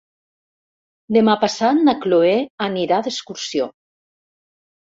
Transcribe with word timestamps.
Demà 1.17 1.35
passat 1.43 1.81
na 1.89 1.95
Chloé 2.05 2.33
anirà 2.69 3.01
d'excursió. 3.09 3.69